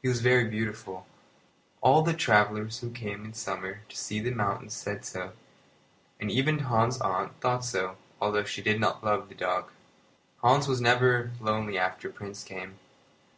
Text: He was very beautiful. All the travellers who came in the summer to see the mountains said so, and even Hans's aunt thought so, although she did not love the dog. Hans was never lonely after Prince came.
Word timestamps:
He 0.00 0.08
was 0.08 0.22
very 0.22 0.46
beautiful. 0.46 1.06
All 1.82 2.00
the 2.00 2.14
travellers 2.14 2.78
who 2.78 2.88
came 2.90 3.26
in 3.26 3.32
the 3.32 3.36
summer 3.36 3.80
to 3.90 3.94
see 3.94 4.20
the 4.20 4.30
mountains 4.30 4.72
said 4.72 5.04
so, 5.04 5.32
and 6.18 6.30
even 6.30 6.60
Hans's 6.60 6.98
aunt 7.02 7.38
thought 7.42 7.62
so, 7.62 7.98
although 8.18 8.44
she 8.44 8.62
did 8.62 8.80
not 8.80 9.04
love 9.04 9.28
the 9.28 9.34
dog. 9.34 9.70
Hans 10.40 10.66
was 10.66 10.80
never 10.80 11.32
lonely 11.42 11.76
after 11.76 12.08
Prince 12.08 12.42
came. 12.42 12.78